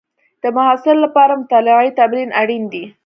د 0.41 0.43
محصل 0.57 0.97
لپاره 1.05 1.39
مطالعې 1.41 1.89
تمرین 1.99 2.29
اړین 2.41 2.63
دی. 2.73 2.83